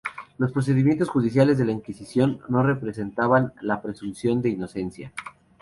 Los 0.39 0.51
procedimientos 0.51 1.09
judiciales 1.09 1.59
de 1.59 1.65
la 1.65 1.73
Inquisición 1.73 2.39
no 2.49 2.63
respetaban 2.63 3.53
la 3.61 3.83
presunción 3.83 4.41
de 4.41 4.49
inocencia. 4.49 5.13